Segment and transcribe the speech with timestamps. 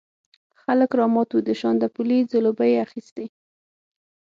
[0.61, 3.25] خلک رامات وو، د شانداپولي ځلوبۍ یې اخيستې.